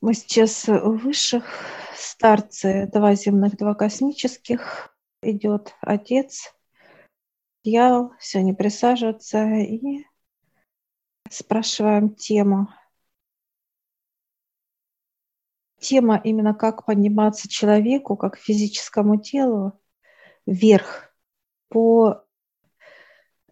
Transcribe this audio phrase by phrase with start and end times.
[0.00, 1.44] Мы сейчас высших
[1.96, 4.94] старцы, два земных, два космических.
[5.22, 6.54] Идет отец,
[7.64, 10.04] дьявол, все не присаживаются и
[11.30, 12.68] спрашиваем тему.
[15.78, 19.80] Тема именно как подниматься человеку, как физическому телу,
[20.46, 21.14] вверх
[21.68, 22.24] по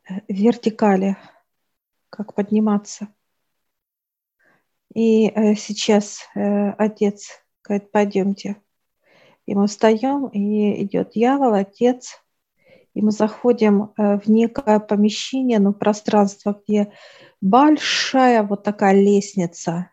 [0.08, 1.16] э, вертикали,
[2.08, 3.08] как подниматься.
[4.94, 8.56] И э, сейчас э, отец говорит, пойдемте.
[9.44, 12.22] И мы встаем, и идет дьявол, отец,
[12.94, 16.92] и мы заходим э, в некое помещение, ну, пространство, где
[17.40, 19.90] большая вот такая лестница.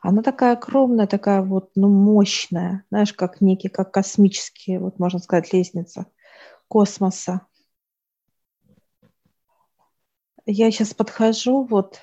[0.00, 5.52] Она такая огромная, такая вот, ну, мощная, знаешь, как некий, как космический, вот можно сказать,
[5.52, 6.06] лестница
[6.68, 7.46] космоса.
[10.44, 12.00] Я сейчас подхожу, вот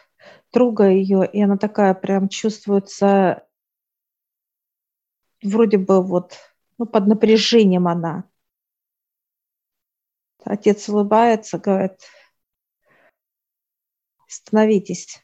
[0.56, 3.46] трогаю ее, и она такая прям чувствуется
[5.44, 6.38] вроде бы вот
[6.78, 8.24] ну, под напряжением она.
[10.46, 12.00] Отец улыбается, говорит,
[14.28, 15.22] становитесь.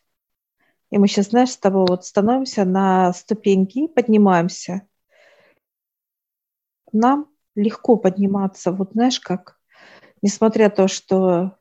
[0.89, 4.85] И мы сейчас, знаешь, с тобой вот становимся на ступеньки, поднимаемся.
[6.91, 9.57] Нам легко подниматься, вот знаешь, как,
[10.21, 11.57] несмотря на то, что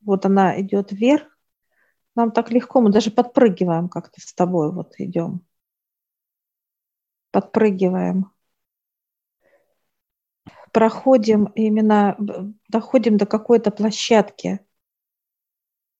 [0.00, 1.31] вот она идет вверх,
[2.14, 5.40] нам так легко, мы даже подпрыгиваем как-то с тобой, вот идем.
[7.30, 8.30] Подпрыгиваем.
[10.72, 12.16] Проходим именно,
[12.68, 14.60] доходим до какой-то площадки.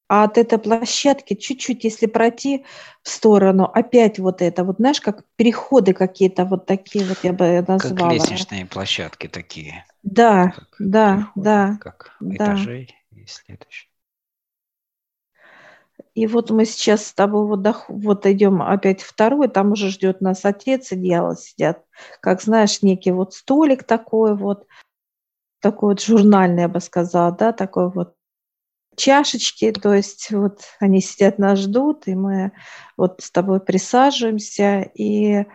[0.08, 2.66] А от этой площадки чуть-чуть, если пройти
[3.02, 7.64] в сторону, опять вот это, вот знаешь, как переходы какие-то вот такие, вот я бы
[7.66, 8.10] назвала.
[8.10, 9.86] Как лестничные площадки такие.
[10.02, 11.78] Да, как да, переходы, да.
[11.80, 12.34] Как да.
[12.34, 13.91] этажей и следующие.
[16.14, 20.44] И вот мы сейчас с тобой вот, вот идем опять второй, там уже ждет нас
[20.44, 21.84] отец и дьявол сидят.
[22.20, 24.66] Как знаешь, некий вот столик такой вот,
[25.60, 28.14] такой вот журнальный, я бы сказала, да, такой вот
[28.94, 32.52] чашечки, то есть вот они сидят, нас ждут, и мы
[32.98, 35.46] вот с тобой присаживаемся, и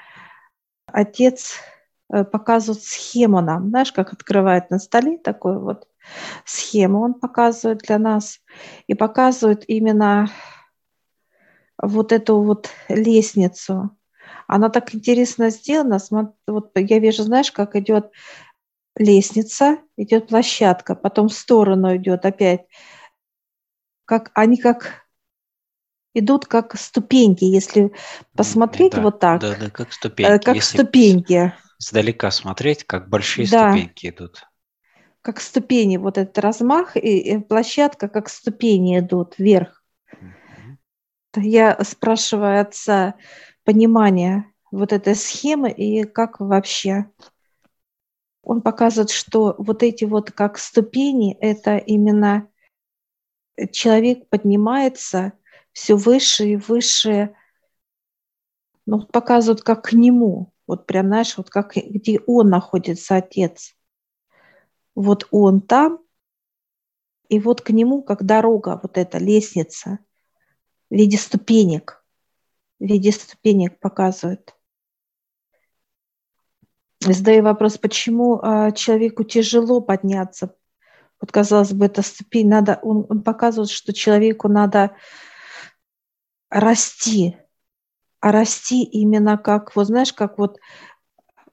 [0.87, 1.53] отец
[2.11, 5.87] э, показывает схему нам, знаешь, как открывает на столе такой вот
[6.45, 8.39] схему он показывает для нас
[8.87, 10.29] и показывает именно
[11.81, 13.91] вот эту вот лестницу.
[14.47, 15.99] Она так интересно сделана.
[16.47, 18.11] Вот я вижу, знаешь, как идет
[18.95, 22.65] лестница, идет площадка, потом в сторону идет опять.
[24.05, 25.07] Как, они как
[26.13, 27.91] идут как ступеньки, если
[28.35, 29.41] посмотреть да, вот так.
[29.41, 30.31] Да, да, как ступеньки.
[30.31, 31.53] Э, как если ступеньки.
[31.79, 33.69] Издалека смотреть, как большие да.
[33.69, 34.46] ступеньки идут
[35.27, 39.83] как ступени, вот этот размах и площадка, как ступени идут вверх.
[41.35, 43.15] Я спрашиваю отца
[43.65, 47.11] понимание вот этой схемы и как вообще.
[48.41, 52.47] Он показывает, что вот эти вот как ступени, это именно
[53.73, 55.33] человек поднимается
[55.73, 57.35] все выше и выше,
[58.85, 63.76] ну, показывают как к нему, вот прям, знаешь, вот как, где он находится, отец
[64.97, 65.99] вот он там,
[67.29, 69.99] и вот к нему как дорога, вот эта лестница
[70.89, 72.03] в виде ступенек,
[72.79, 74.55] в виде ступенек показывает.
[76.99, 80.55] Задаю вопрос, почему а, человеку тяжело подняться?
[81.21, 84.95] Вот, казалось бы, это ступень, надо, он, он показывает, что человеку надо
[86.49, 87.37] расти,
[88.19, 90.57] а расти именно как, вот знаешь, как вот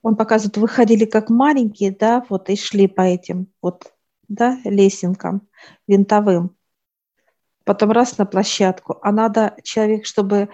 [0.04, 3.90] он показывает, выходили как маленькие, да, вот и шли по этим вот,
[4.28, 5.48] да, лесенкам
[5.88, 6.54] винтовым.
[7.64, 10.50] Потом раз на площадку, а надо человек, чтобы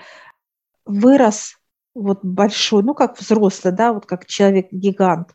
[0.84, 1.56] вырос
[1.94, 5.34] вот большой, ну, как взрослый, да, вот как человек-гигант.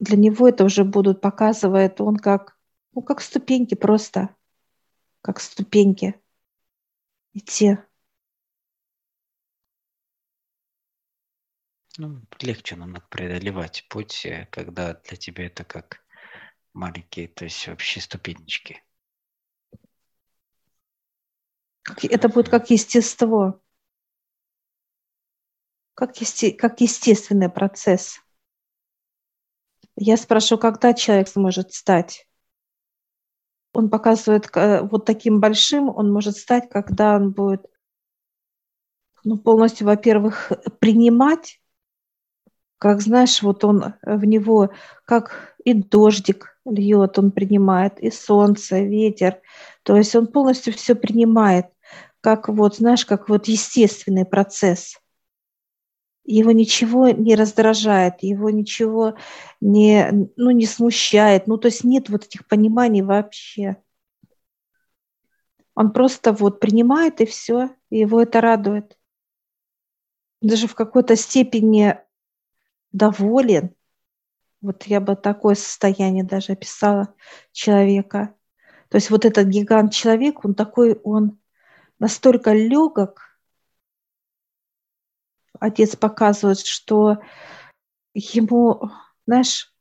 [0.00, 2.58] Для него это уже будут показывает он как,
[2.94, 4.30] ну, как ступеньки просто,
[5.22, 6.20] как ступеньки
[7.32, 7.78] идти.
[11.96, 16.00] Ну, легче намного преодолевать путь, э, когда для тебя это как
[16.72, 18.82] маленькие, то есть вообще ступенечки.
[22.02, 23.60] Это будет как естество,
[25.94, 28.20] как, есте, как естественный процесс.
[29.96, 32.26] Я спрашиваю, когда человек сможет стать?
[33.72, 34.50] Он показывает
[34.90, 37.66] вот таким большим, он может стать, когда он будет
[39.22, 40.50] ну, полностью, во-первых,
[40.80, 41.60] принимать
[42.78, 44.70] как знаешь, вот он в него,
[45.04, 49.40] как и дождик льет, он принимает, и солнце, ветер.
[49.82, 51.66] То есть он полностью все принимает,
[52.20, 54.96] как вот, знаешь, как вот естественный процесс.
[56.24, 59.14] его ничего не раздражает, его ничего
[59.60, 61.46] не, ну, не смущает.
[61.46, 63.76] Ну, то есть нет вот этих пониманий вообще.
[65.74, 68.96] Он просто вот принимает и все, и его это радует.
[70.40, 71.98] Даже в какой-то степени
[72.94, 73.74] доволен.
[74.62, 77.14] Вот я бы такое состояние даже описала
[77.52, 78.34] человека.
[78.88, 81.38] То есть вот этот гигант-человек, он такой, он
[81.98, 83.38] настолько легок,
[85.60, 87.18] отец показывает, что
[88.14, 88.90] ему,
[89.26, 89.74] знаешь,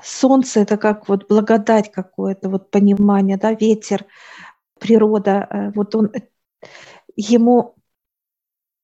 [0.00, 4.06] солнце это как вот благодать какое-то, вот понимание, да, ветер,
[4.78, 6.12] природа, э, вот он,
[7.16, 7.76] ему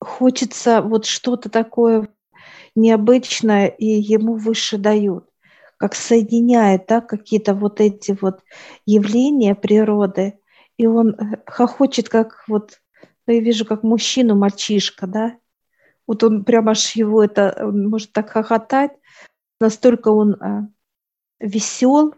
[0.00, 2.08] хочется вот что-то такое
[2.78, 5.28] необычное, и ему выше дают,
[5.76, 8.40] как соединяет, да, какие-то вот эти вот
[8.86, 10.38] явления природы,
[10.76, 12.80] и он э, хохочет, как вот,
[13.26, 15.36] ну, я вижу, как мужчину, мальчишка, да,
[16.06, 18.92] вот он прямо аж его это, он может так хохотать,
[19.60, 20.68] настолько он а,
[21.38, 22.14] весел,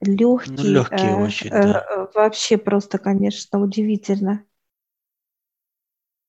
[0.00, 0.50] легкий.
[0.50, 1.80] Ну, легкий а, очень, да.
[1.80, 4.44] А, вообще просто, конечно, удивительно.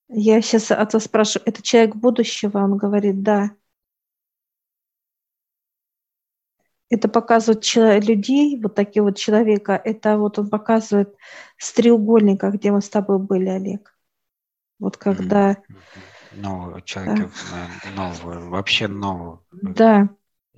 [0.08, 2.58] Я сейчас отца спрашиваю, это человек будущего?
[2.58, 3.50] Он говорит, да.
[6.90, 7.64] Это показывает
[8.04, 11.16] людей, вот такие вот человека, это вот он показывает
[11.56, 13.96] с треугольника, где мы с тобой были, Олег.
[14.78, 15.52] Вот когда...
[15.52, 17.90] Mm-hmm нового человека, да.
[17.96, 20.08] нового, вообще нового да.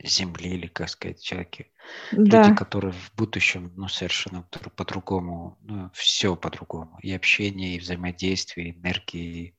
[0.02, 1.72] Земли, или, как сказать, человеки.
[2.12, 2.42] Да.
[2.42, 4.42] Люди, которые в будущем, ну, совершенно
[4.76, 6.98] по-другому, ну, все по-другому.
[7.02, 9.56] И общение, и взаимодействие, и энергии,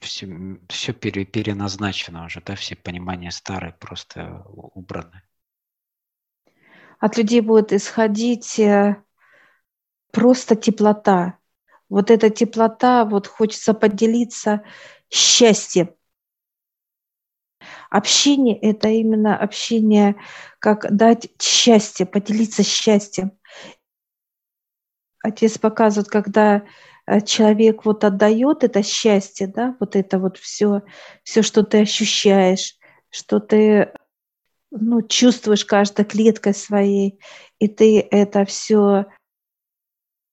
[0.00, 0.28] все,
[0.68, 5.22] все пере, переназначено уже, да, все понимания старые просто убраны.
[6.98, 9.02] От людей будет исходить э,
[10.10, 11.38] просто теплота,
[11.88, 14.62] вот эта теплота, вот хочется поделиться
[15.10, 15.94] счастьем.
[17.94, 20.16] Общение– это именно общение,
[20.58, 23.30] как дать счастье, поделиться счастьем.
[25.22, 26.64] Отец показывает, когда
[27.06, 30.82] э, человек вот отдает это счастье, да, вот это вот все,
[31.22, 32.74] все, что ты ощущаешь,
[33.10, 33.92] что ты
[34.72, 37.20] ну, чувствуешь каждой клеткой своей,
[37.60, 39.06] и ты это все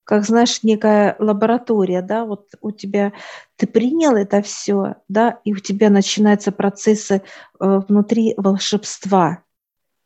[0.03, 3.13] как, знаешь, некая лаборатория, да, вот у тебя,
[3.56, 7.21] ты принял это все, да, и у тебя начинаются процессы
[7.59, 9.44] э, внутри волшебства,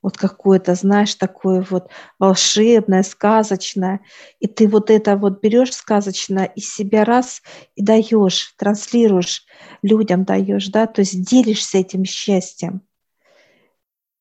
[0.01, 1.89] вот какое-то, знаешь, такое вот
[2.19, 4.01] волшебное, сказочное,
[4.39, 7.41] и ты вот это вот берешь сказочное из себя раз
[7.75, 9.45] и даешь, транслируешь
[9.81, 12.81] людям, даешь, да, то есть делишься этим счастьем.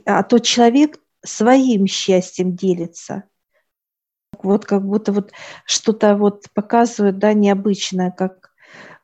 [0.07, 3.25] А тот человек своим счастьем делится–
[4.45, 5.33] вот как будто вот
[5.67, 8.51] что-то вот показывают, да, необычное, как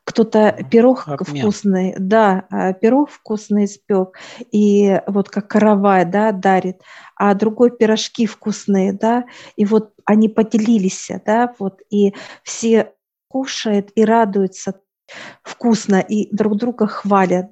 [0.03, 1.41] кто-то пирог Обмен.
[1.41, 4.17] вкусный, да, а, пирог вкусный испек,
[4.51, 6.81] и вот как каравай, да, дарит,
[7.15, 12.93] а другой пирожки вкусные, да, и вот они поделились, да, вот, и все
[13.27, 14.81] кушают и радуются
[15.43, 17.51] вкусно, и друг друга хвалят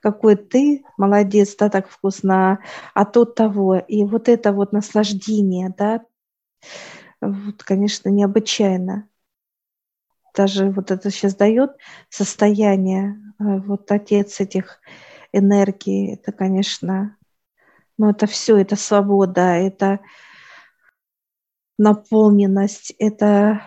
[0.00, 2.60] какой ты молодец, да, так вкусно,
[2.94, 3.76] а тот того.
[3.76, 6.02] И вот это вот наслаждение, да,
[7.20, 9.08] вот, конечно, необычайно.
[10.34, 11.72] Даже вот это сейчас дает
[12.10, 14.80] состояние, э, вот отец этих
[15.32, 17.16] энергий, это, конечно,
[17.98, 20.00] ну это все, это свобода, это
[21.78, 23.62] наполненность, это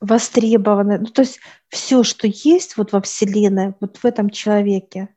[0.00, 5.14] востребованное, ну то есть все, что есть вот во Вселенной, вот в этом человеке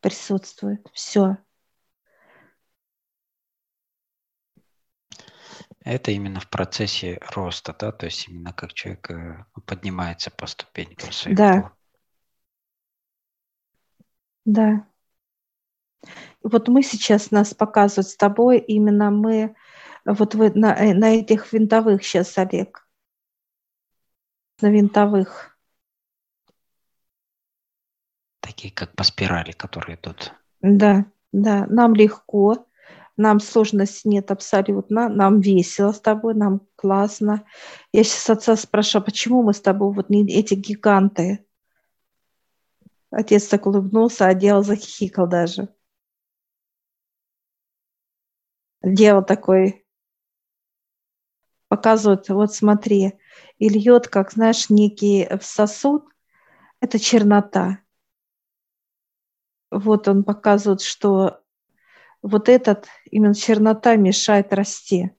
[0.00, 1.38] присутствует, все.
[5.84, 11.12] Это именно в процессе роста, да, то есть именно как человек э, поднимается по ступенькам
[11.12, 11.36] своих.
[11.36, 11.72] Да.
[14.46, 14.86] Да.
[16.42, 19.54] Вот мы сейчас нас показывают с тобой, именно мы
[20.06, 22.86] вот вы, на, э, на этих винтовых сейчас, Олег,
[24.60, 25.58] на винтовых.
[28.40, 30.32] Такие как по спирали, которые идут.
[30.60, 32.66] Да, да, нам легко,
[33.16, 37.44] нам сложности нет абсолютно, нам весело с тобой, нам классно.
[37.92, 41.46] Я сейчас отца спрашиваю, почему мы с тобой вот не эти гиганты?
[43.10, 45.68] Отец так улыбнулся, а дело захихикал даже.
[48.82, 49.86] Дело такой
[51.68, 53.18] показывает, вот смотри,
[53.58, 56.04] и льет, как, знаешь, некий сосуд,
[56.80, 57.78] это чернота.
[59.70, 61.43] Вот он показывает, что
[62.24, 65.12] вот этот именно чернота мешает расти.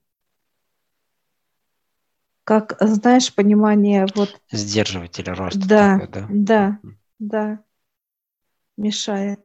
[2.46, 4.40] как, знаешь, понимание вот...
[4.52, 5.68] Сдерживатель роста.
[5.68, 6.80] Да, такой, да, да,
[7.20, 7.64] да,
[8.78, 9.42] мешает.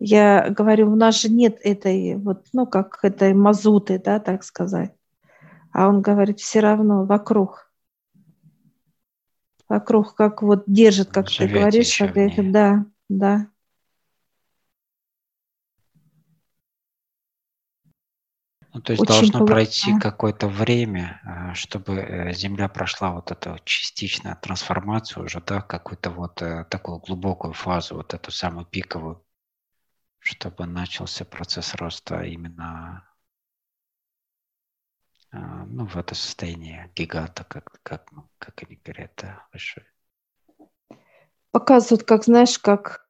[0.00, 4.92] Я говорю, у нас же нет этой, вот, ну, как этой мазуты, да, так сказать.
[5.72, 7.72] А он говорит, все равно вокруг.
[9.68, 13.46] Вокруг, как вот держит, как Живете ты говоришь, как да, да.
[18.80, 19.52] Ну, то есть Очень должно плохо.
[19.52, 26.08] пройти какое-то время, э, чтобы э, Земля прошла вот эту частичную трансформацию уже, да, какую-то
[26.08, 29.22] вот э, такую глубокую фазу, вот эту самую пиковую,
[30.18, 33.06] чтобы начался процесс роста именно
[35.30, 39.86] ну, в это состояние гиганта, как, как, как они говорят, да, большое.
[41.50, 43.06] Показывают, как, знаешь, как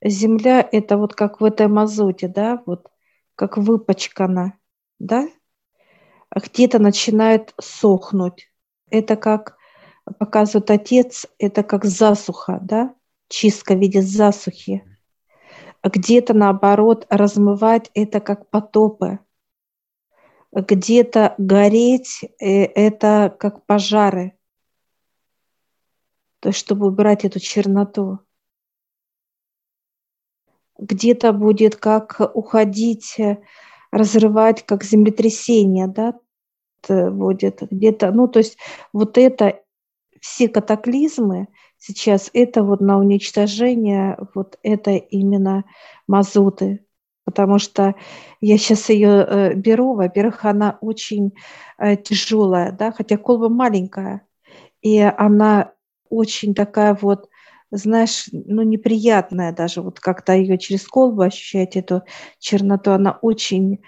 [0.00, 2.93] Земля– это вот как в этой мазуте, да, вот
[3.36, 4.58] как выпачкана,
[4.98, 5.28] да,
[6.30, 8.50] а где-то начинает сохнуть.
[8.90, 9.56] Это как
[10.18, 12.94] показывает отец, это как засуха, да,
[13.28, 14.84] чистка в виде засухи.
[15.80, 19.18] А где-то наоборот размывать это как потопы.
[20.52, 24.38] Где-то гореть э, это как пожары.
[26.40, 28.20] То есть, чтобы убрать эту черноту
[30.78, 33.38] где-то будет как уходить, э,
[33.90, 36.14] разрывать, как землетрясение, да,
[36.88, 38.58] будет где-то, ну, то есть
[38.92, 39.60] вот это,
[40.20, 45.64] все катаклизмы сейчас, это вот на уничтожение, вот это именно
[46.06, 46.86] мазуты,
[47.26, 47.94] потому что
[48.40, 51.34] я сейчас ее э, беру, во-первых, она очень
[51.76, 54.22] э, тяжелая, да, хотя колба маленькая,
[54.80, 55.72] и она
[56.08, 57.28] очень такая вот
[57.76, 62.02] знаешь, ну, неприятная даже, вот как-то ее через колбу ощущать, эту
[62.40, 63.80] черноту, она очень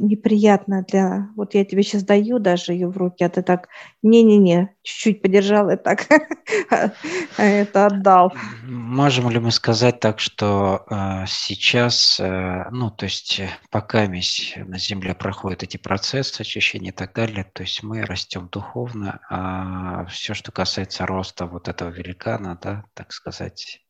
[0.00, 1.28] неприятно для...
[1.36, 3.68] Вот я тебе сейчас даю даже ее в руки, а ты так,
[4.02, 6.06] не-не-не, чуть-чуть подержал и так
[7.36, 8.32] это отдал.
[8.64, 13.40] Можем ли мы сказать так, что э, сейчас, э, ну, то есть
[13.70, 19.20] пока на Земле проходят эти процессы очищения и так далее, то есть мы растем духовно,
[19.28, 23.80] а все, что касается роста вот этого великана, да, так сказать,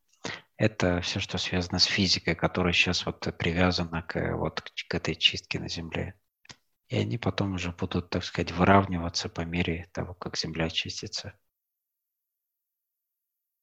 [0.60, 5.58] это все, что связано с физикой, которая сейчас вот привязана к, вот, к этой чистке
[5.58, 6.14] на Земле.
[6.88, 11.32] И они потом уже будут, так сказать, выравниваться по мере того, как Земля чистится.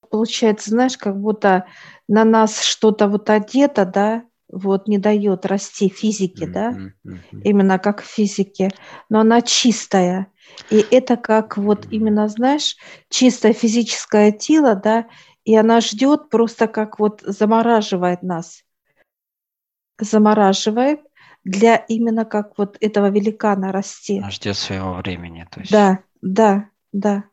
[0.10, 1.68] Получается, знаешь, как будто
[2.08, 7.42] на нас что-то вот одето, да, вот не дает расти физике, mm-hmm, да, mm-hmm.
[7.44, 8.72] именно как в физике,
[9.10, 10.32] но она чистая.
[10.72, 12.76] И это как вот именно, знаешь,
[13.10, 15.06] чистое физическое тело, да,
[15.48, 18.66] и она ждет просто как вот замораживает нас.
[19.98, 21.00] Замораживает
[21.46, 24.18] для именно как вот этого великана расти.
[24.18, 25.48] Она ждет своего времени.
[25.50, 25.72] То есть.
[25.72, 27.24] Да, да, да,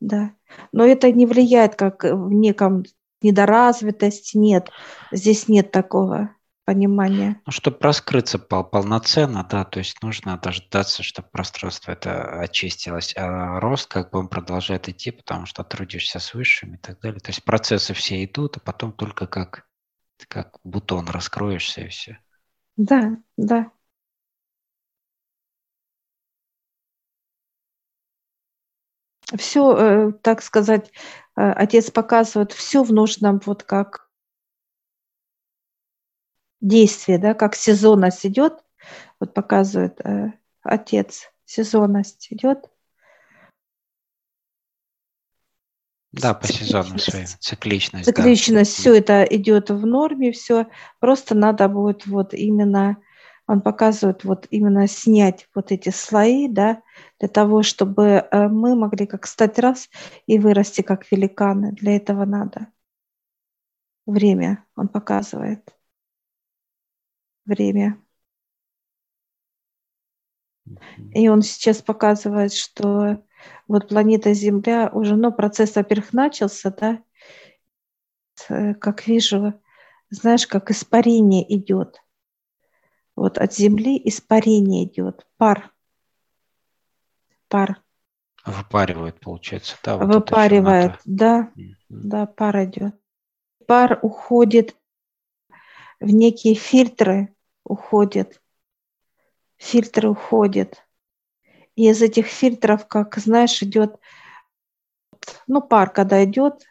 [0.00, 0.34] да.
[0.72, 2.84] Но это не влияет как в неком
[3.20, 4.70] недоразвитости, нет.
[5.12, 6.33] Здесь нет такого
[6.64, 7.40] понимания.
[7.46, 13.60] Ну, чтобы раскрыться пол полноценно, да, то есть нужно дождаться, чтобы пространство это очистилось, а
[13.60, 17.20] рост как бы он продолжает идти, потому что трудишься с высшими и так далее.
[17.20, 19.66] То есть процессы все идут, а потом только как,
[20.28, 22.18] как бутон раскроешься и все.
[22.76, 23.70] Да, да.
[29.36, 30.92] Все, э, так сказать,
[31.36, 34.03] э, отец показывает все в нужном вот как
[36.64, 38.64] действие, да, как сезонность идет,
[39.20, 42.70] вот показывает э, отец, сезонность идет.
[46.12, 48.06] Да, по сезону своей, цикличность.
[48.06, 48.80] Цикличность, да.
[48.80, 50.68] все это идет в норме, все.
[51.00, 52.96] Просто надо будет вот именно,
[53.48, 56.82] он показывает вот именно снять вот эти слои, да,
[57.18, 59.90] для того, чтобы э, мы могли как стать раз
[60.26, 61.72] и вырасти как великаны.
[61.72, 62.68] Для этого надо
[64.06, 65.74] время, он показывает
[67.44, 67.98] время.
[71.14, 73.22] И он сейчас показывает, что
[73.68, 77.02] вот планета Земля уже, ну, процесс, во-первых, начался, да,
[78.48, 79.60] э, как вижу,
[80.10, 82.00] знаешь, как испарение идет.
[83.14, 85.70] Вот от Земли испарение идет, пар.
[87.48, 87.82] Пар.
[88.44, 89.96] Выпаривает, получается, да?
[89.96, 91.74] Вот Выпаривает, да, mm-hmm.
[91.88, 92.94] да, пар идет.
[93.66, 94.76] Пар уходит
[96.00, 97.33] в некие фильтры,
[97.64, 98.40] уходит,
[99.56, 100.86] фильтры уходят.
[101.74, 103.98] И из этих фильтров, как знаешь, идет,
[105.46, 106.62] ну, пар, когда идет,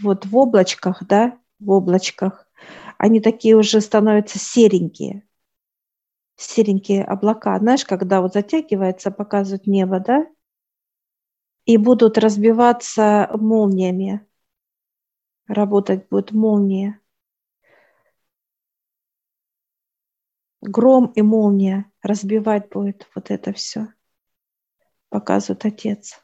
[0.00, 2.48] вот в облачках, да, в облачках,
[2.98, 5.26] они такие уже становятся серенькие,
[6.36, 7.58] серенькие облака.
[7.58, 10.26] Знаешь, когда вот затягивается, показывают небо, да?
[11.66, 14.26] И будут разбиваться молниями.
[15.46, 16.98] Работать будут молнии.
[20.60, 23.88] Гром и молния разбивать будет вот это все,
[25.08, 26.22] показывает отец.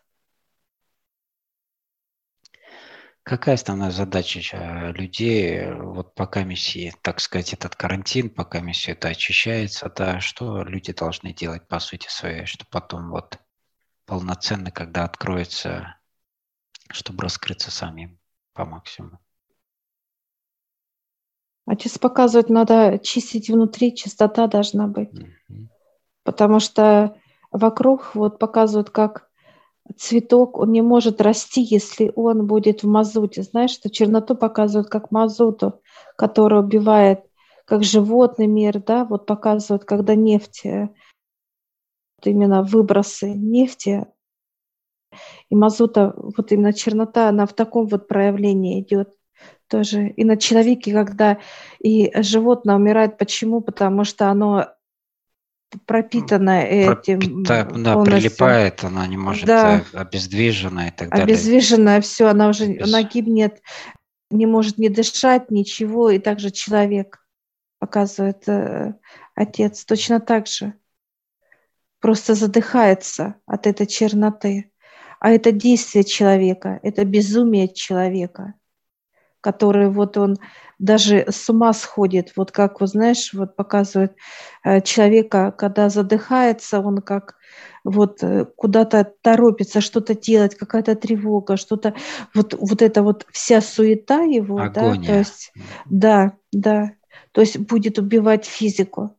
[3.23, 9.90] Какая основная задача людей, вот пока миссии, так сказать, этот карантин, пока миссия это очищается,
[9.90, 13.40] да, что люди должны делать по сути своей, что потом вот
[14.05, 15.99] полноценно, когда откроется,
[16.90, 18.21] чтобы раскрыться самим
[18.52, 19.19] по максимуму?
[21.66, 25.11] Отец показывает, надо чистить внутри, чистота должна быть.
[25.12, 25.66] Mm-hmm.
[26.23, 27.16] Потому что
[27.50, 29.28] вокруг вот показывают, как
[29.96, 33.42] цветок, он не может расти, если он будет в мазуте.
[33.42, 35.80] Знаешь, что черноту показывают как мазуту,
[36.16, 37.25] которая убивает,
[37.64, 40.88] как животный мир, да, вот показывают, когда нефть, э,
[42.18, 44.06] вот именно выбросы нефти,
[45.49, 49.16] и мазута, вот именно чернота, она в таком вот проявлении идет
[49.68, 50.08] тоже.
[50.08, 51.38] И на человеке, когда
[51.78, 53.61] и животное умирает, почему?
[53.61, 54.68] Потому что оно
[55.85, 57.18] пропитана этим.
[57.18, 58.04] Пропита, да, полностью.
[58.04, 59.85] прилипает, она не может да.
[59.92, 61.25] Э, обездвижена и так далее.
[61.25, 62.87] Обездвиженная, все, она уже Без...
[62.87, 63.61] она гибнет,
[64.30, 67.18] не может не дышать, ничего, и также человек
[67.78, 68.94] показывает э,
[69.35, 70.75] отец точно так же.
[72.00, 74.70] Просто задыхается от этой черноты.
[75.18, 78.54] А это действие человека, это безумие человека,
[79.47, 80.38] который вот он
[80.81, 82.33] даже с ума сходит.
[82.35, 84.17] Вот как, вот знаешь, вот показывает
[84.65, 87.37] э, человека, когда задыхается, он как
[87.85, 91.95] вот э, куда-то торопится что-то делать, какая-то тревога, что-то,
[92.35, 95.00] вот, вот это вот вся суета его, Агония.
[95.00, 95.53] да, то есть,
[95.85, 96.91] да, да,
[97.31, 99.17] то есть будет убивать физику.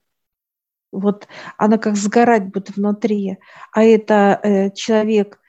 [0.91, 3.37] Вот она как сгорать будет внутри,
[3.71, 5.39] а это э, человек,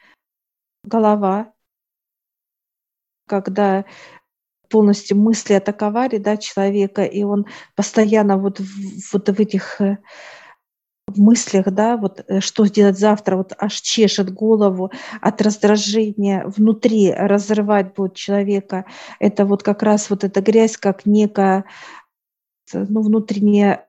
[0.85, 1.52] голова,
[3.28, 3.85] когда
[4.68, 8.61] полностью мысли атаковали да, человека, и он постоянно вот
[9.12, 9.98] вот в этих э,
[11.16, 17.94] мыслях, да, вот э, что сделать завтра, вот аж чешет голову от раздражения, внутри разрывать
[17.94, 18.85] будет человека.
[19.18, 21.64] Это вот как раз вот эта грязь, как некая,
[22.72, 23.88] ну, внутренняя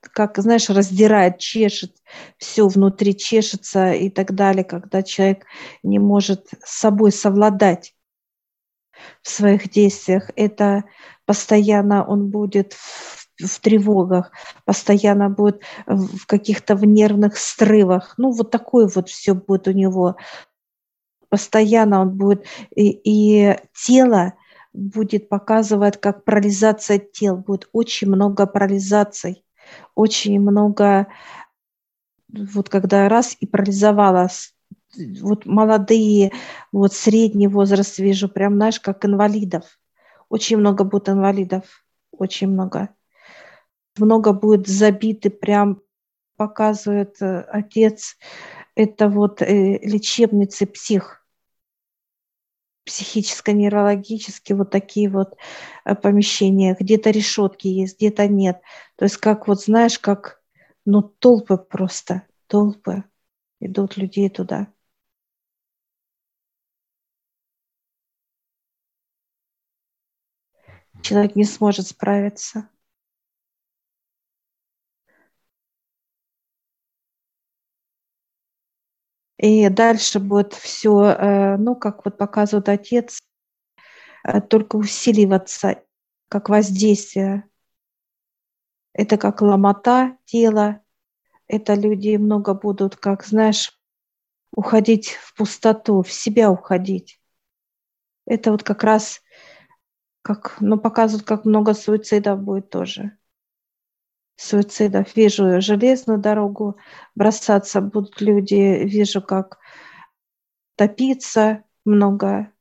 [0.00, 1.96] как, знаешь, раздирает, чешет,
[2.38, 5.44] все внутри чешется и так далее, когда человек
[5.82, 7.94] не может с собой совладать
[9.22, 10.30] в своих действиях.
[10.36, 10.84] Это
[11.26, 14.32] постоянно он будет в, в тревогах,
[14.64, 18.14] постоянно будет в каких-то в нервных срывах.
[18.16, 20.16] Ну, вот такое вот все будет у него.
[21.28, 24.34] Постоянно он будет, и, и тело
[24.72, 29.44] будет показывать, как парализация тел, будет очень много парализаций,
[29.94, 31.08] очень много,
[32.28, 34.54] вот когда раз и парализовалась
[34.96, 36.32] вот молодые,
[36.72, 39.78] вот средний возраст вижу, прям, знаешь, как инвалидов.
[40.28, 42.90] Очень много будет инвалидов, очень много.
[43.98, 45.82] Много будет забиты, прям
[46.36, 48.16] показывает э, отец,
[48.74, 51.26] это вот э, лечебницы псих,
[52.84, 55.36] психическо-нейрологические вот такие вот
[55.84, 56.76] э, помещения.
[56.78, 58.62] Где-то решетки есть, где-то нет.
[58.96, 60.40] То есть как вот, знаешь, как,
[60.86, 63.04] ну, толпы просто, толпы
[63.60, 64.68] идут людей туда.
[71.02, 72.68] Человек не сможет справиться.
[79.38, 83.20] И дальше будет все, э, ну, как вот показывает отец,
[84.24, 85.82] э, только усиливаться,
[86.28, 87.48] как воздействие.
[88.92, 90.82] Это как ломота тела,
[91.46, 93.78] это люди много будут, как, знаешь,
[94.52, 97.20] уходить в пустоту, в себя уходить.
[98.26, 99.22] Это вот как раз
[100.22, 103.16] как, ну, показывают, как много суицидов будет тоже.
[104.36, 105.14] Суицидов.
[105.16, 106.76] Вижу железную дорогу,
[107.14, 109.58] бросаться будут люди, вижу, как
[110.76, 112.52] топиться много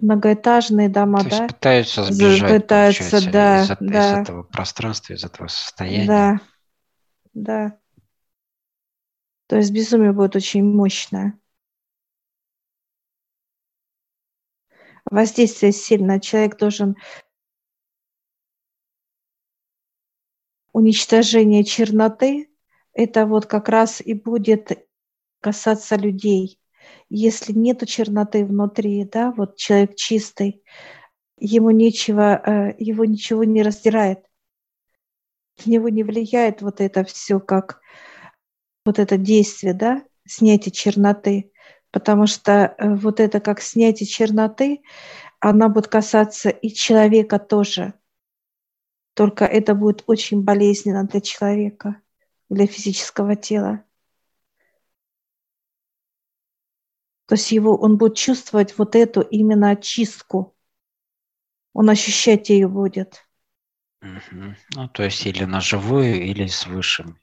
[0.00, 1.46] многоэтажные дома, То да?
[1.46, 4.12] пытаются сбежать, пытаются, да, из, да.
[4.12, 6.06] из этого пространства, из этого состояния.
[6.06, 6.40] Да,
[7.32, 7.78] да.
[9.46, 11.38] То есть безумие будет очень мощное.
[15.10, 16.20] Воздействие сильное.
[16.20, 16.96] Человек должен
[20.72, 22.48] уничтожение черноты,
[22.92, 24.86] это вот как раз и будет
[25.40, 26.58] касаться людей.
[27.08, 30.62] Если нету черноты внутри, да, вот человек чистый,
[31.38, 34.24] ему нечего, э, его ничего не раздирает.
[35.56, 37.80] в него не влияет вот это все как
[38.84, 41.51] вот это действие, да, снятие черноты,
[41.92, 44.82] потому что э, вот это как снятие черноты,
[45.38, 47.94] она будет касаться и человека тоже.
[49.14, 52.00] Только это будет очень болезненно для человека,
[52.48, 53.84] для физического тела.
[57.26, 60.56] То есть его, он будет чувствовать вот эту именно очистку.
[61.74, 63.26] Он ощущать ее будет.
[64.00, 64.54] Угу.
[64.74, 67.20] Ну, то есть или на живую, или с высшими.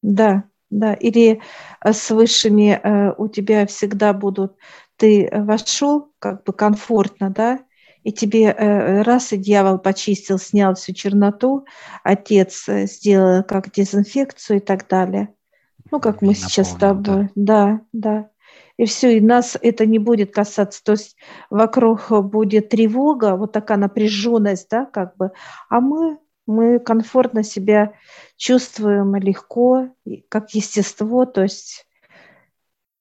[0.00, 0.94] Да, да.
[0.94, 1.40] Или
[1.84, 4.56] э, с высшими э, у тебя всегда будут,
[4.96, 7.60] ты вошел как бы комфортно, да,
[8.02, 11.66] и тебе э, раз и дьявол почистил, снял всю черноту,
[12.02, 15.28] отец э, сделал как дезинфекцию и так далее.
[15.90, 17.28] Ну, как и мы сейчас с тобой.
[17.34, 18.30] Да, да.
[18.78, 20.82] И все, и нас это не будет касаться.
[20.82, 21.16] То есть
[21.50, 25.30] вокруг будет тревога, вот такая напряженность, да, как бы.
[25.68, 26.18] А мы
[26.52, 27.94] мы комфортно себя
[28.36, 29.88] чувствуем легко,
[30.28, 31.86] как естество, то есть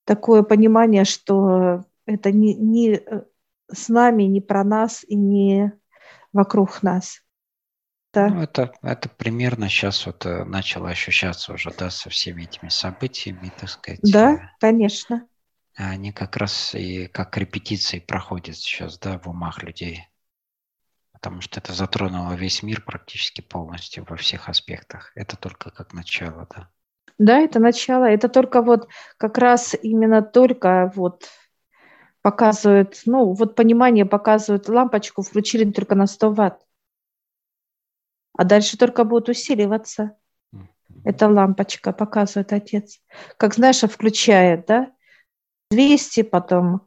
[0.05, 3.23] такое понимание, что это не, не э,
[3.71, 5.71] с нами, не про нас и не
[6.33, 7.21] вокруг нас.
[8.13, 8.27] Да.
[8.27, 13.51] Ну, это, это примерно сейчас вот э, начало ощущаться уже, да, со всеми этими событиями,
[13.57, 14.01] так сказать.
[14.03, 15.27] Да, э, конечно.
[15.75, 20.10] Они как раз и как репетиции проходят сейчас, да, в умах людей
[21.21, 25.11] потому что это затронуло весь мир практически полностью во всех аспектах.
[25.13, 26.69] Это только как начало, да.
[27.19, 28.05] Да, это начало.
[28.05, 31.29] Это только вот как раз именно только вот
[32.23, 36.65] показывает, ну, вот понимание показывает лампочку, включили только на 100 ватт.
[38.35, 40.17] А дальше только будет усиливаться.
[40.55, 41.01] Mm-hmm.
[41.05, 42.99] Эта лампочка показывает отец.
[43.37, 44.91] Как знаешь, включает, да?
[45.69, 46.81] 200, потом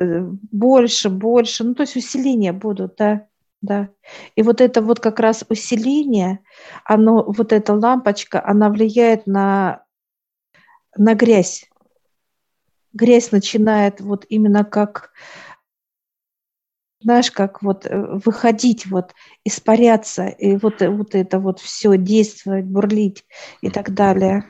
[0.00, 3.26] больше, больше, ну то есть усиления будут, да,
[3.62, 3.88] да.
[4.34, 6.40] И вот это вот как раз усиление,
[6.84, 9.84] оно, вот эта лампочка, она влияет на,
[10.96, 11.68] на грязь.
[12.92, 15.12] Грязь начинает вот именно как,
[17.00, 22.66] знаешь, как вот э, выходить, вот испаряться, и вот, э, вот это вот все действовать,
[22.66, 23.24] бурлить
[23.62, 24.44] и так далее.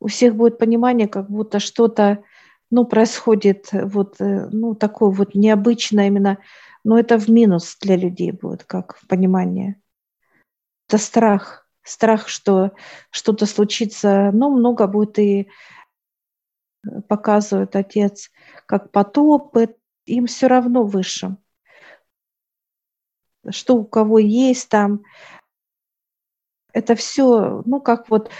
[0.00, 2.24] У всех будет понимание, как будто что-то
[2.70, 6.38] ну, происходит вот, э, ну, такое вот необычное именно,
[6.84, 9.80] но это в минус для людей будет, как в понимании.
[10.88, 12.72] Это страх, страх, что
[13.10, 15.48] что-то случится, ну, много будет и
[16.86, 18.30] э, показывает отец,
[18.66, 21.36] как потопы, им все равно выше.
[23.48, 25.02] Что у кого есть там,
[26.72, 28.30] это все, ну, как вот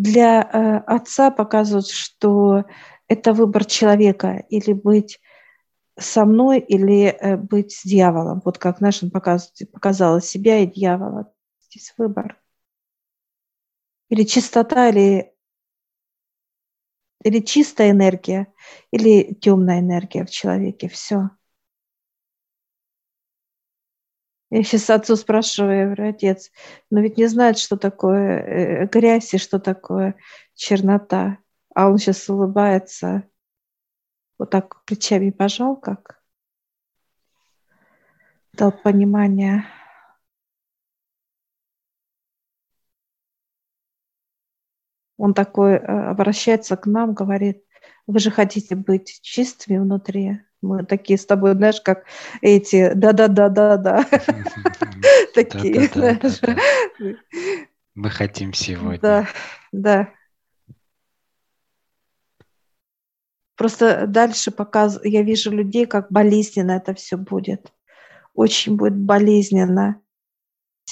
[0.00, 2.64] для э, отца показывают, что
[3.06, 5.20] это выбор человека или быть
[5.98, 8.40] со мной, или э, быть с дьяволом.
[8.42, 11.30] Вот как наш он показ, показал себя и дьявола.
[11.60, 12.40] Здесь выбор.
[14.08, 15.34] Или чистота, или,
[17.22, 18.46] или чистая энергия,
[18.90, 20.88] или темная энергия в человеке.
[20.88, 21.28] Все.
[24.50, 26.50] Я сейчас отцу спрашиваю, я говорю, отец,
[26.90, 30.16] но ведь не знает, что такое э, грязь и что такое
[30.54, 31.38] чернота.
[31.72, 33.22] А он сейчас улыбается,
[34.38, 36.20] вот так плечами пожал, как
[38.52, 39.64] дал понимание.
[45.16, 47.64] Он такой э, обращается к нам, говорит,
[48.08, 52.04] вы же хотите быть чистыми внутри, мы такие с тобой, знаешь, как
[52.42, 54.06] эти да-да-да-да-да.
[55.34, 56.40] Такие, знаешь.
[57.94, 59.00] Мы хотим сегодня.
[59.00, 59.26] Да,
[59.72, 60.10] да.
[63.56, 64.98] Просто дальше показ...
[65.04, 67.72] я вижу людей, как болезненно это все будет.
[68.34, 70.00] Очень будет болезненно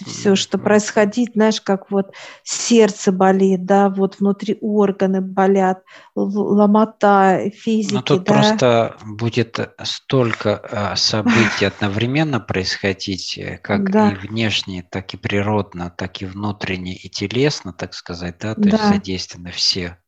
[0.07, 5.83] все, что происходит, знаешь, как вот сердце болит, да, вот внутри органы болят,
[6.15, 8.33] ломота, физики, Но тут да.
[8.33, 14.11] просто будет столько а, событий одновременно происходить, э, как да.
[14.11, 18.71] и внешне, так и природно, так и внутренне, и телесно, так сказать, да, то да.
[18.71, 19.99] есть задействованы все.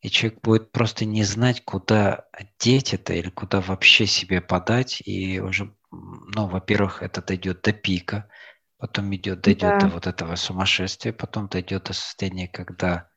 [0.00, 2.24] И человек будет просто не знать, куда
[2.58, 8.28] деть это или куда вообще себе подать, и уже, ну, во-первых, это дойдет до пика–
[8.80, 9.80] потом идет, дойдет да.
[9.80, 13.08] до вот этого сумасшествия, потом дойдет до состояния, когда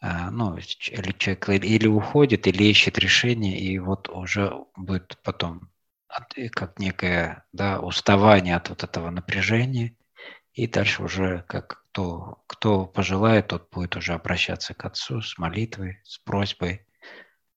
[0.00, 5.70] а, ну, или человек или уходит, или ищет решение, и вот уже будет потом
[6.52, 9.96] как некое да, уставание от вот этого напряжения,
[10.52, 16.00] и дальше уже как кто, кто пожелает, тот будет уже обращаться к Отцу с молитвой,
[16.04, 16.86] с просьбой,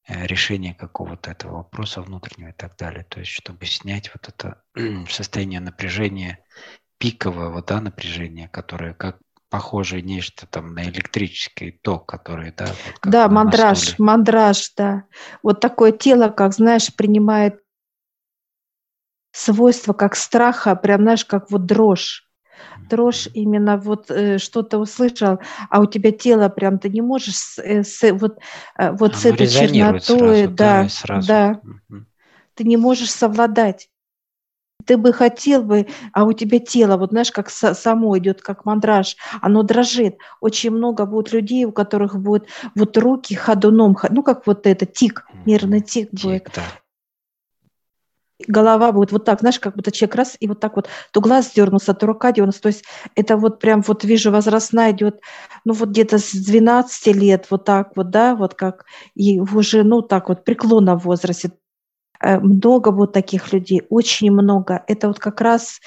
[0.07, 3.03] э, решение какого-то этого вопроса внутреннего и так далее.
[3.03, 4.63] То есть, чтобы снять вот это
[5.09, 6.39] состояние напряжения,
[6.99, 9.17] пикового да, напряжения, которое как
[9.49, 15.05] похоже нечто там на электрический ток, который, да, вот да, мандраж, мандраж, да.
[15.41, 17.59] Вот такое тело, как знаешь, принимает
[19.31, 22.25] свойства как страха, прям знаешь, как вот дрожь.
[22.89, 27.59] Дрожь именно вот э, что-то услышал, а у тебя тело прям ты не можешь с,
[27.59, 28.39] э, с, вот
[28.77, 31.27] э, вот Оно с этой чернотой, сразу, да, да, сразу.
[31.27, 31.61] да,
[32.55, 33.89] ты не можешь совладать
[34.89, 39.17] ты бы хотел бы, а у тебя тело, вот знаешь, как само идет, как мандраж,
[39.39, 40.17] оно дрожит.
[40.41, 45.27] Очень много будет людей, у которых будут вот руки ходуном, ну как вот это тик,
[45.45, 46.51] нервный тик, тик будет.
[46.55, 46.63] Да.
[48.47, 51.51] Голова будет вот так, знаешь, как будто человек раз, и вот так вот, то глаз
[51.53, 52.59] дернулся, то рука дернулась.
[52.59, 55.19] То есть это вот прям вот вижу, возрастная идет,
[55.65, 60.01] ну вот где-то с 12 лет, вот так вот, да, вот как, и уже, ну
[60.01, 61.51] так вот, преклонно в возрасте
[62.21, 64.83] много будет таких людей, очень много.
[64.87, 65.79] Это вот как раз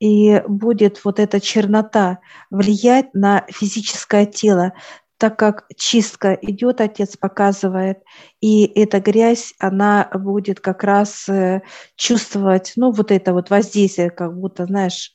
[0.00, 2.18] и будет вот эта чернота
[2.50, 4.72] влиять на физическое тело,
[5.18, 7.98] так как чистка идет, отец показывает,
[8.40, 11.62] и эта грязь, она будет как раз э,
[11.96, 15.12] чувствовать, ну, вот это вот воздействие, как будто, знаешь,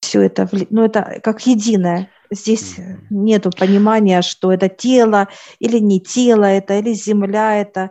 [0.00, 2.10] все это, ну, это как единое.
[2.30, 2.76] Здесь
[3.08, 5.28] нету понимания, что это тело
[5.60, 7.90] или не тело это, или земля это.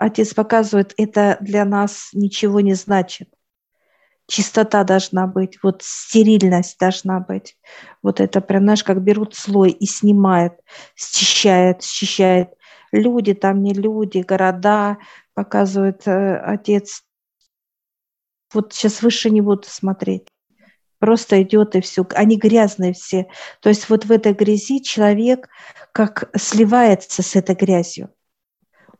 [0.00, 3.28] Отец показывает, это для нас ничего не значит.
[4.26, 7.58] Чистота должна быть, вот стерильность должна быть.
[8.02, 10.54] Вот это прям, знаешь, как берут слой и снимают,
[10.96, 12.48] счищают, счищают.
[12.92, 14.96] Люди там не люди, города,
[15.34, 17.02] показывает э, отец.
[18.54, 20.28] Вот сейчас выше не буду смотреть.
[20.98, 22.06] Просто идет и все.
[22.14, 23.26] Они грязные все.
[23.60, 25.50] То есть вот в этой грязи человек
[25.92, 28.08] как сливается с этой грязью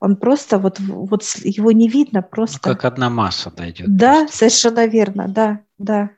[0.01, 2.59] он просто вот, вот его не видно просто.
[2.65, 3.95] Ну, как одна масса дойдет.
[3.95, 4.37] Да, просто.
[4.37, 6.11] совершенно верно, да, да.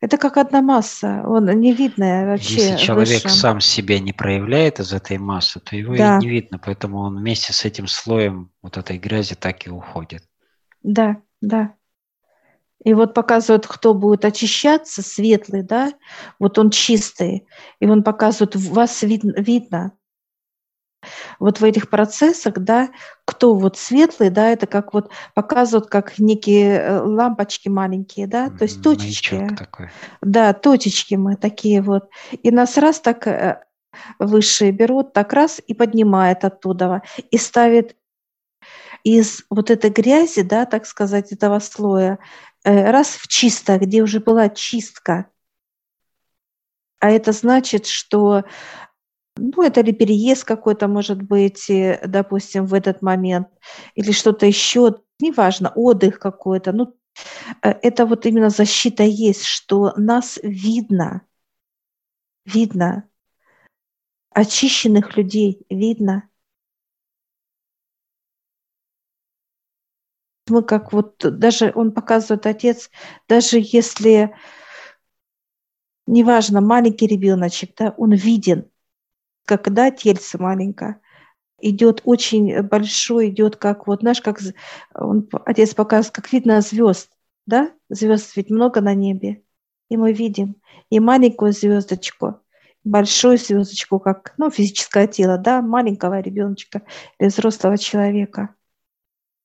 [0.00, 2.54] Это как одна масса, он не видно вообще.
[2.54, 3.30] Если человек высшим.
[3.30, 6.16] сам себя не проявляет из этой массы, то его да.
[6.16, 10.22] и не видно, поэтому он вместе с этим слоем вот этой грязи так и уходит.
[10.82, 11.74] Да, да.
[12.84, 15.92] И вот показывают, кто будет очищаться, светлый, да,
[16.38, 17.48] вот он чистый.
[17.80, 19.92] И он показывает, вас видно, видно
[21.38, 22.90] вот в этих процессах, да,
[23.24, 28.64] кто вот светлый, да, это как вот показывают как некие э, лампочки маленькие, да, то
[28.64, 29.48] есть точечки.
[29.56, 29.90] Такой.
[30.22, 32.08] Да, точечки мы такие вот.
[32.42, 33.62] И нас раз так э,
[34.18, 37.96] высшие берут, так раз и поднимает оттуда, и ставит
[39.04, 42.18] из вот этой грязи, да, так сказать, этого слоя,
[42.64, 45.26] э, раз в чисто, где уже была чистка.
[46.98, 48.44] А это значит, что
[49.36, 51.70] ну, это ли переезд какой-то, может быть,
[52.04, 53.48] допустим, в этот момент,
[53.94, 56.72] или что-то еще, неважно, отдых какой-то.
[56.72, 56.94] Ну,
[57.62, 61.22] э, это вот именно защита есть, что нас видно,
[62.44, 63.08] видно,
[64.30, 66.28] очищенных людей видно.
[70.48, 72.90] Мы как вот, даже он показывает, отец,
[73.28, 74.34] даже если,
[76.06, 78.70] неважно, маленький ребеночек, да, он виден–
[79.46, 81.00] когда тельце маленькое,
[81.58, 84.40] идет очень большой, идет как вот, знаешь, как
[84.94, 87.10] он, отец показывает, как видно звезд,
[87.46, 87.72] да?
[87.88, 89.42] Звезд ведь много на небе.
[89.88, 90.56] И мы видим
[90.90, 92.40] и маленькую звездочку,
[92.84, 96.82] большую звездочку, как ну, физическое тело, да, маленького ребеночка
[97.18, 98.54] или взрослого человека.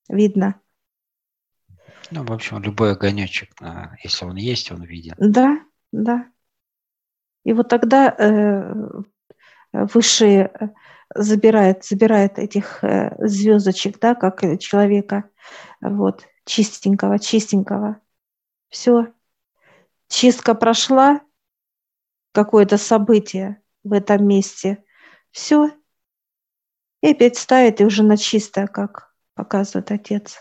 [0.09, 0.59] Видно.
[2.09, 3.51] Ну, в общем, любой огонечек,
[4.03, 5.15] если он есть, он виден.
[5.17, 6.27] Да, да.
[7.45, 8.73] И вот тогда э,
[9.73, 10.67] высшие э,
[11.15, 15.29] забирает, забирает этих э, звездочек, да, как человека,
[15.81, 18.01] вот, чистенького, чистенького.
[18.69, 19.13] Все.
[20.07, 21.21] Чистка прошла,
[22.31, 24.83] какое-то событие в этом месте.
[25.31, 25.71] Все.
[27.01, 30.37] И опять ставит, и уже на чистое, как показывает отец.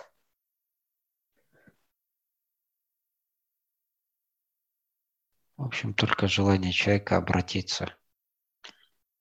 [5.57, 7.95] В общем, только желание человека обратиться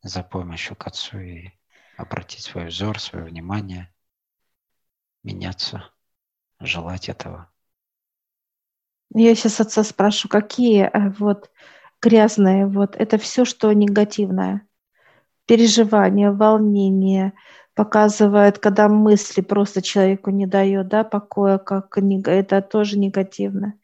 [0.02, 1.50] за помощью к Отцу и
[1.98, 3.94] обратить свой взор, свое внимание,
[5.24, 5.92] меняться,
[6.60, 7.52] желать этого.
[9.14, 11.50] Я сейчас отца спрашиваю, какие э, вот
[12.02, 14.68] грязные, вот это все, что негативное,
[15.46, 17.34] переживание, волнение,
[17.80, 23.76] показывает, когда мысли просто человеку не дает, да, покоя, как это тоже негативно.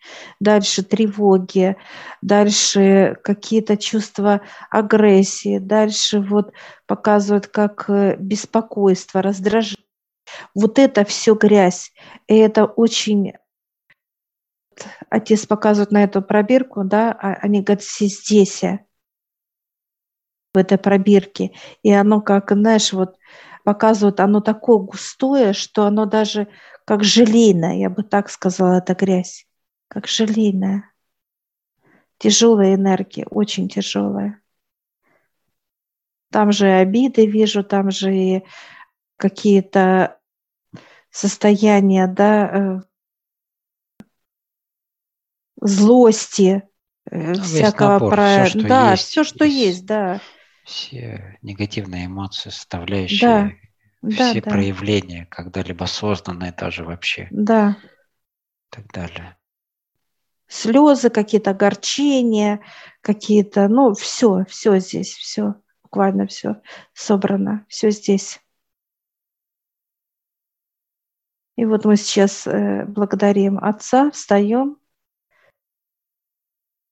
[0.41, 1.77] Дальше тревоги,
[2.21, 6.51] дальше какие-то чувства агрессии, дальше вот
[6.87, 9.85] показывают как э, беспокойство, раздражение.
[10.53, 11.93] Вот это все грязь.
[12.27, 13.31] И это очень
[15.09, 18.61] отец показывает на эту пробирку, да, а они говорят, здесь,
[20.53, 21.53] в этой пробирке.
[21.81, 23.15] И оно как, знаешь, вот
[23.65, 26.47] показывают, оно такое густое, что оно даже
[26.85, 29.47] как желейное, я бы так сказала, это грязь,
[29.87, 30.91] как желейная.
[32.19, 34.39] Тяжелая энергия, очень тяжелая.
[36.31, 38.43] Там же и обиды вижу, там же и
[39.17, 40.19] какие-то
[41.09, 42.81] состояния, да,
[43.99, 44.05] э,
[45.59, 46.61] злости,
[47.09, 48.45] э, да, всякого про...
[48.53, 50.21] Да, есть, все, что есть, есть да
[50.65, 53.57] все негативные эмоции, составляющие,
[54.01, 55.35] да, все да, проявления, да.
[55.35, 57.27] когда-либо созданные даже вообще.
[57.31, 57.77] Да.
[57.81, 59.37] И так далее.
[60.47, 62.61] Слезы, какие-то огорчения,
[63.01, 66.61] какие-то, ну, все, все здесь, все, буквально все
[66.93, 68.41] собрано, все здесь.
[71.57, 74.77] И вот мы сейчас э, благодарим Отца, встаем.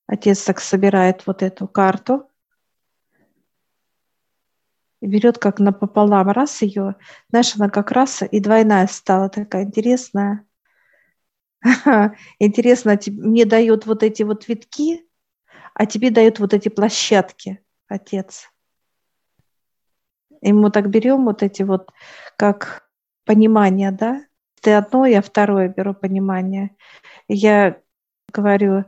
[0.08, 2.30] Отец так собирает вот эту карту–
[5.08, 6.96] берет как напополам, раз ее,
[7.30, 10.46] знаешь, она как раз и двойная стала такая интересная.
[12.40, 15.06] Интересно, мне дают вот эти вот витки,
[15.74, 18.50] а тебе дают вот эти площадки, отец.
[20.42, 21.90] И мы так берем вот эти вот,
[22.38, 22.90] как
[23.26, 24.26] понимание, да?
[24.62, 26.76] Ты одно, я второе беру понимание.
[27.28, 27.82] Я
[28.32, 28.86] говорю,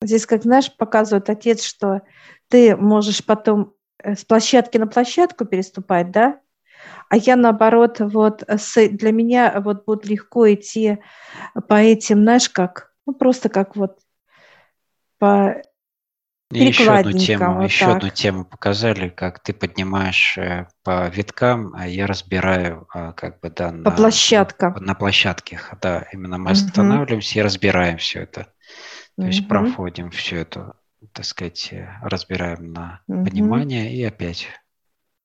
[0.00, 2.02] здесь, как знаешь, показывает отец, что
[2.48, 6.40] ты можешь потом э, с площадки на площадку переступать, да?
[7.08, 10.98] А я наоборот, вот с, для меня вот будет легко идти
[11.68, 13.98] по этим, знаешь, как, ну просто как вот
[15.18, 15.62] по
[16.52, 17.96] и еще одну тему, вот еще так.
[17.96, 23.50] одну тему показали, как ты поднимаешь э, по виткам, а я разбираю, а, как бы
[23.50, 24.74] да, по на, площадкам.
[24.74, 26.52] На, на площадках, да, именно мы угу.
[26.52, 28.44] останавливаемся и разбираем все это,
[29.16, 29.26] то угу.
[29.26, 30.76] есть проходим все это
[31.12, 33.24] так сказать, э, разбираем на угу.
[33.24, 34.48] понимание и опять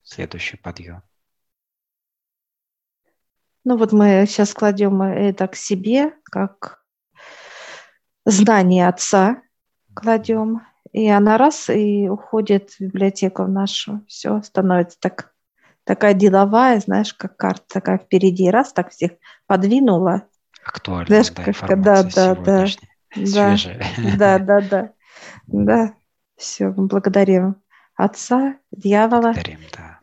[0.04, 1.04] следующий подъем.
[3.64, 6.84] Ну вот мы сейчас кладем это к себе, как
[8.26, 9.42] знание отца
[9.94, 14.04] кладем, и она раз и уходит в библиотеку нашу.
[14.08, 15.34] Все, становится так,
[15.84, 18.50] такая деловая, знаешь, как карта такая впереди.
[18.50, 19.12] Раз так всех
[19.48, 20.24] подвинула.
[20.66, 22.66] Актуально, знаешь, да, как, да, да, да,
[23.16, 23.58] да,
[24.18, 24.94] да, да, да.
[25.48, 25.94] Да,
[26.36, 27.62] все, мы благодарим
[27.96, 29.34] Отца, дьявола.
[29.34, 30.00] Благодарим, да.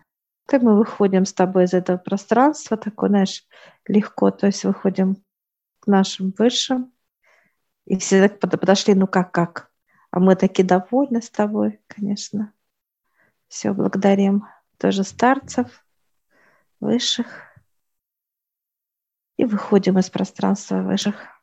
[0.47, 3.45] Так мы выходим с тобой из этого пространства, такое, знаешь,
[3.87, 5.17] легко, то есть выходим
[5.81, 6.93] к нашим высшим.
[7.87, 9.71] И все подошли, ну как, как?
[10.11, 12.53] А мы таки довольны с тобой, конечно.
[13.49, 14.47] Все, благодарим
[14.79, 15.85] тоже старцев,
[16.81, 17.27] высших.
[19.37, 21.38] И выходим из пространства высших.